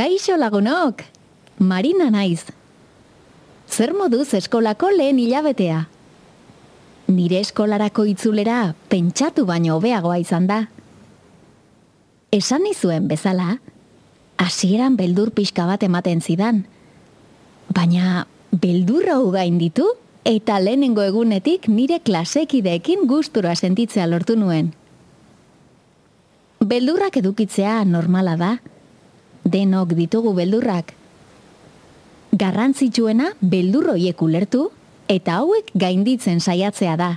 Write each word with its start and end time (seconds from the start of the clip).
Kaixo 0.00 0.32
lagunok, 0.40 1.02
Marina 1.58 2.06
naiz. 2.08 2.46
Zer 3.68 3.90
moduz 3.92 4.30
eskolako 4.38 4.88
lehen 4.96 5.18
hilabetea? 5.20 5.82
Nire 7.12 7.42
eskolarako 7.44 8.06
itzulera 8.08 8.62
pentsatu 8.88 9.44
baino 9.44 9.74
hobeagoa 9.76 10.16
izan 10.22 10.46
da. 10.48 10.62
Esan 12.32 12.64
nizuen 12.64 13.10
bezala, 13.12 13.58
hasieran 14.40 14.96
beldur 14.96 15.34
pixka 15.36 15.68
bat 15.68 15.84
ematen 15.84 16.24
zidan. 16.24 16.64
Baina 17.68 18.24
beldurra 18.56 19.20
ugain 19.20 19.60
ditu 19.60 19.84
eta 20.24 20.62
lehenengo 20.64 21.04
egunetik 21.04 21.68
nire 21.68 22.00
klasekideekin 22.00 23.04
gustura 23.04 23.52
sentitzea 23.52 24.08
lortu 24.08 24.40
nuen. 24.40 24.72
Beldurrak 26.64 27.20
edukitzea 27.20 27.82
normala 27.84 28.40
da. 28.40 28.54
Denok 29.44 29.94
ditugu 29.98 30.34
beldurrak. 30.34 30.94
Garrantzitsuena 32.32 33.32
beldurroiek 33.40 34.22
ulertu 34.22 34.70
eta 35.08 35.40
hauek 35.40 35.72
gainditzen 35.74 36.40
saiatzea 36.40 36.96
da. 36.96 37.10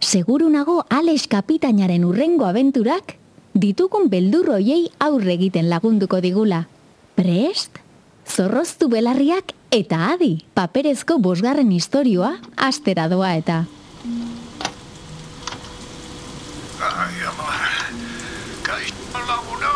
Seguru 0.00 0.48
nago 0.48 0.84
Alex 0.88 1.26
kapitainaren 1.28 2.04
urrengo 2.06 2.46
abenturak 2.46 3.16
ditugun 3.58 4.08
beldurroiei 4.08 4.88
aurre 5.02 5.34
egiten 5.34 5.68
lagunduko 5.68 6.20
digula. 6.22 6.66
Prest? 7.18 7.82
Zorroztu 8.28 8.88
belarriak 8.92 9.54
eta 9.74 10.12
adi, 10.12 10.44
paperezko 10.54 11.18
bosgarren 11.18 11.72
historioa 11.72 12.36
astera 12.56 13.08
doa 13.08 13.34
eta. 13.36 13.64
Ai, 16.78 17.16
ama, 17.26 17.48
kaixo 18.62 19.24
lagunok, 19.26 19.67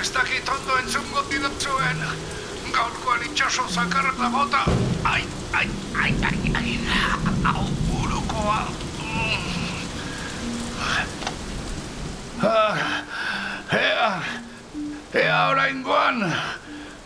ez 0.00 0.10
dakit 0.12 0.48
ondo 0.48 0.76
entzungo 0.76 1.22
didatzuen, 1.30 2.00
gaurkoan 2.72 3.22
itxaso 3.24 3.64
zakarra 3.68 4.12
da 4.18 4.28
bota, 4.28 4.64
ai, 5.04 5.22
ai, 5.52 5.68
ai, 6.02 6.14
ai, 6.28 6.52
ai, 6.54 6.72
hau 7.44 7.64
burukoa. 7.88 8.58
Ah, 12.44 12.76
ea, 13.72 14.10
ea 15.14 15.38
oraingoan, 15.52 16.20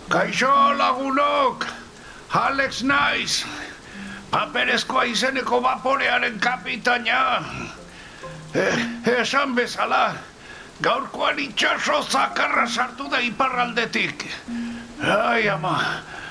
kaixo 0.09 0.55
lagunok, 0.79 1.67
Alex 2.31 2.83
naiz, 2.83 3.45
paperezkoa 4.31 5.05
izeneko 5.05 5.61
vaporearen 5.63 6.41
kapitaina. 6.41 7.45
Eh, 8.55 8.75
esan 9.21 9.55
bezala, 9.55 10.17
gaurkoan 10.81 11.39
itxaso 11.39 12.03
zakarra 12.09 12.67
sartu 12.67 13.09
da 13.11 13.21
iparraldetik. 13.21 14.25
Ai, 15.01 15.49
ama, 15.49 15.77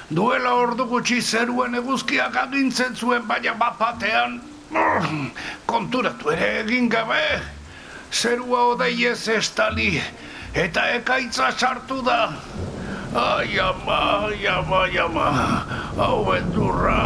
duela 0.10 0.54
ordu 0.58 0.86
gutxi 0.90 1.22
zeruen 1.22 1.76
eguzkiak 1.78 2.36
agintzen 2.36 2.96
zuen 2.96 3.28
baina 3.28 3.54
bapatean, 3.54 4.42
mm, 4.72 5.30
konturatu 5.66 6.32
ere 6.34 6.50
egin 6.64 6.90
gabe, 6.90 7.42
zerua 8.12 8.66
odeiez 8.74 9.28
estali, 9.28 10.02
eta 10.54 10.90
ekaitza 10.98 11.52
sartu 11.52 12.02
da. 12.06 12.22
Ai, 13.14 13.60
ama, 13.60 14.00
ai, 14.30 14.48
ama, 14.48 14.84
ai, 14.86 14.98
ama, 14.98 15.30
hau 15.98 16.26
beldurra. 16.26 17.02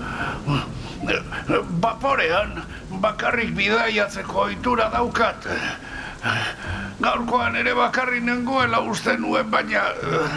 Baporean, 1.81 2.63
bakarrik 3.01 3.55
bidaiatzeko 3.55 4.47
ohitura 4.47 4.89
daukat. 4.93 5.47
Gaurkoan 7.01 7.55
ere 7.55 7.73
bakarri 7.77 8.19
nengoela 8.19 8.81
uste 8.81 9.17
nuen, 9.17 9.49
baina 9.51 9.83
eh, 9.93 10.29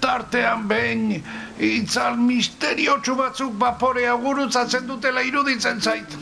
tartean 0.00 0.66
behin 0.68 1.22
itzal 1.58 2.18
misteriotsu 2.20 3.16
batzuk 3.18 3.54
baporea 3.58 4.14
gurutzatzen 4.20 4.86
dutela 4.86 5.22
iruditzen 5.22 5.80
zait. 5.80 6.18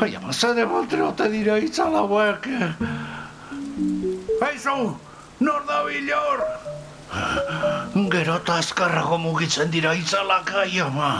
Ai, 0.00 0.14
ama, 0.16 0.32
zede 0.32 0.64
ote 0.64 1.28
dira 1.32 1.58
itzal 1.58 1.94
hauek. 1.94 2.48
Aizu, 4.46 4.96
nor 5.40 5.66
da 5.66 5.82
bilor? 5.84 6.44
Gero 8.12 8.36
eta 8.36 8.58
azkarrago 8.62 9.18
mugitzen 9.18 9.70
dira 9.70 9.94
itzalak, 9.94 10.52
ai, 10.54 10.80
ama. 10.80 11.10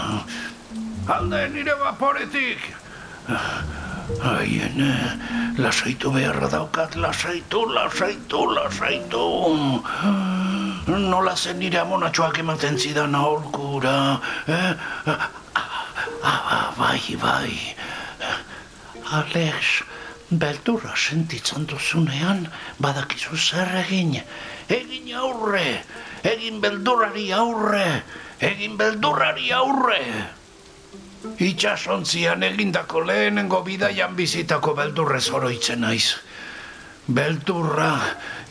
Alde 1.08 1.48
nire 1.48 1.74
vaporetik. 1.80 2.60
Aien, 4.20 4.76
lasaitu 5.56 6.12
beharra 6.12 6.48
daukat, 6.52 6.96
lasaitu, 7.00 7.64
lasaitu, 7.72 8.44
lasaitu. 8.52 9.24
Nola 10.86 11.34
zen 11.36 11.58
nire 11.58 11.80
amonatxoak 11.80 12.38
ematen 12.44 12.76
zidan 12.78 13.14
aholkura. 13.14 14.20
Eh? 14.48 14.72
Ah, 16.22 16.74
bai, 16.76 17.16
bai. 17.16 17.56
Alex, 19.08 19.82
beldurra 20.28 20.92
sentitzen 20.96 21.64
duzunean, 21.66 22.50
badakizu 22.76 23.36
zer 23.36 23.70
egin. 23.80 24.18
Egin 24.68 25.08
aurre, 25.16 25.84
egin 26.22 26.60
beldurrari 26.60 27.30
aurre, 27.32 28.02
egin 28.40 28.76
beldurrari 28.76 29.52
aurre. 29.56 30.02
Itxasontzian 31.36 32.42
egindako 32.42 33.04
lehenengo 33.04 33.60
bidaian 33.66 34.16
bizitako 34.16 34.74
beldurrez 34.74 35.28
oroitzen 35.30 35.80
naiz. 35.84 36.16
Beldurra 37.08 37.92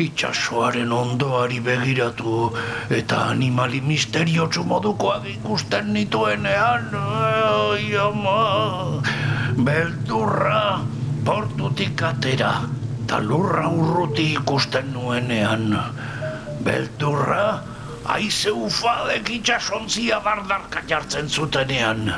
itxasoaren 0.02 0.92
ondoari 0.92 1.60
begiratu 1.62 2.48
eta 2.90 3.20
animali 3.34 3.82
misteriotsu 3.82 4.64
modukoak 4.64 5.28
ikusten 5.30 5.94
nituenean. 5.94 6.90
Ai, 6.96 7.94
ama. 8.02 9.02
Beldurra 9.58 10.82
portutik 11.26 12.02
atera 12.02 12.54
eta 13.04 13.22
lurra 13.22 13.70
urruti 13.70 14.34
ikusten 14.40 14.94
nuenean. 14.94 15.70
Beldurra 16.66 17.62
aize 18.18 18.52
ufadek 18.52 19.30
itxasontzia 19.38 20.20
dardarka 20.26 20.82
jartzen 20.88 21.30
zutenean. 21.30 22.14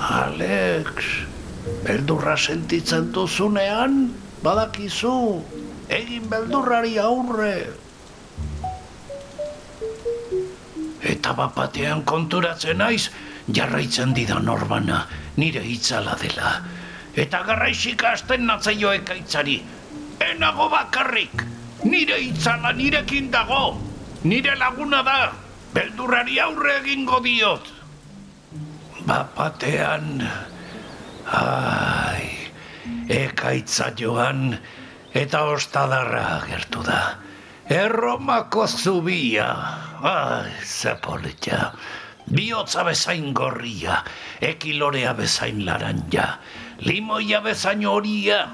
Alex, 0.00 1.04
beldurra 1.84 2.36
sentitzen 2.36 3.10
duzunean, 3.12 4.12
badakizu, 4.42 5.42
egin 5.88 6.28
beldurrari 6.30 6.98
aurre. 6.98 7.56
Eta 11.04 11.34
bapatean 11.36 12.02
konturatzen 12.08 12.80
naiz, 12.80 13.10
jarraitzen 13.52 14.14
didan 14.16 14.48
orbana, 14.48 15.04
nire 15.36 15.62
itzala 15.68 16.16
dela. 16.20 16.56
Eta 17.14 17.42
garraixik 17.46 18.02
asten 18.08 18.46
natzaio 18.48 18.92
ekaitzari, 18.96 19.60
enago 20.32 20.68
bakarrik, 20.72 21.44
nire 21.84 22.18
itzala 22.30 22.72
nirekin 22.72 23.30
dago, 23.30 23.76
nire 24.24 24.56
laguna 24.58 25.02
da, 25.06 25.18
beldurrari 25.76 26.40
aurre 26.40 26.80
egingo 26.80 27.20
diot. 27.22 27.73
Bapatean, 29.02 30.22
ai, 31.26 32.30
ekaitza 33.10 33.90
joan 33.98 34.54
eta 35.14 35.42
ostadarra 35.50 36.44
gertu 36.46 36.84
da. 36.86 37.18
Erromako 37.68 38.66
zubia, 38.68 39.48
ai, 40.02 40.52
zepolitia. 40.62 41.72
Biotza 42.30 42.84
bezain 42.86 43.34
gorria, 43.34 43.98
ekilorea 44.40 45.12
bezain 45.18 45.64
laranja, 45.66 46.38
limoia 46.86 47.40
bezain 47.44 47.84
horia, 47.84 48.46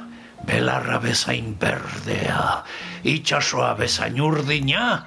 belarra 0.46 0.98
bezain 0.98 1.54
berdea, 1.60 2.64
itxasoa 3.04 3.74
bezain 3.78 4.18
urdina, 4.20 5.04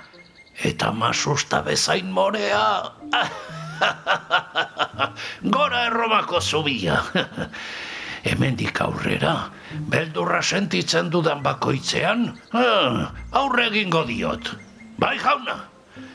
eta 0.63 0.91
masusta 0.91 1.61
bezain 1.65 2.11
morea. 2.11 2.93
Gora 5.55 5.85
erromako 5.87 6.41
zubia. 6.41 7.01
Hemendik 8.23 8.79
aurrera, 8.79 9.51
beldurra 9.91 10.39
sentitzen 10.41 11.09
dudan 11.11 11.41
bakoitzean, 11.43 12.29
ah, 12.55 13.11
aurre 13.35 13.67
egingo 13.67 14.05
diot. 14.07 14.53
Bai 14.95 15.17
jauna, 15.19 15.57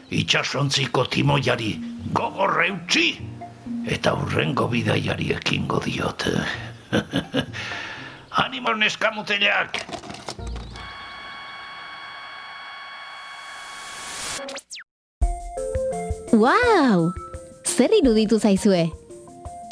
itxasontziko 0.08 1.05
timoiari 1.12 1.75
gogorre 2.16 2.70
utzi, 2.72 3.10
eta 3.84 4.14
urrengo 4.16 4.70
bidaiari 4.72 5.34
ekingo 5.37 5.82
diot. 5.84 6.25
Animo 8.44 8.72
neskamuteleak! 8.72 9.84
Wow! 16.32 17.12
Zer 17.79 17.93
iruditu 17.95 18.41
zaizue? 18.43 18.89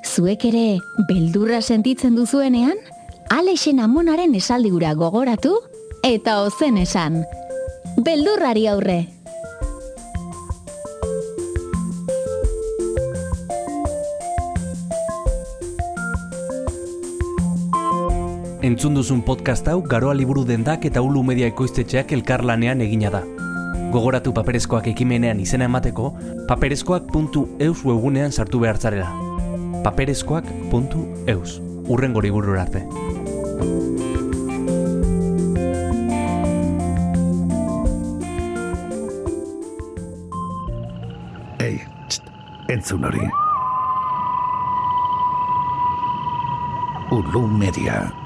Zuek 0.06 0.44
ere 0.47 0.79
beldurra 1.08 1.58
sentitzen 1.58 2.14
duzuenean, 2.14 2.76
Alexen 3.35 3.81
amonaren 3.82 4.37
esaldigura 4.38 4.93
gogoratu 4.94 5.56
eta 6.06 6.37
ozen 6.44 6.79
esan. 6.79 7.25
Beldurrari 8.06 8.69
aurre. 8.70 9.00
Entzun 18.62 18.94
duzun 18.94 19.26
podcast 19.26 19.67
hau 19.67 19.81
Garoa 19.82 20.14
Liburu 20.14 20.47
Dendak 20.47 20.87
eta 20.87 21.03
Ulu 21.03 21.26
Media 21.26 21.50
Ekoiztetxeak 21.50 22.14
elkarlanean 22.20 22.87
egina 22.87 23.11
da. 23.11 23.25
Gogoratu 23.92 24.32
paperezkoak 24.34 24.88
ekimenean 24.90 25.40
izena 25.40 25.68
emateko, 25.70 26.10
paperezkoak.eus 26.48 27.84
webunean 27.84 28.32
sartu 28.32 28.60
behar 28.60 28.78
zarela. 28.78 29.12
paperezkoak.eus 29.84 31.60
Urren 31.86 32.12
gori 32.12 32.30
arte. 32.58 32.82
Ei, 41.62 41.80
txt, 42.08 42.22
entzun 42.68 43.04
hori. 43.04 43.22
Ulu 47.10 47.46
Media. 47.46 48.25